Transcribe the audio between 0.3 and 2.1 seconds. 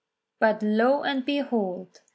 But lo and behold!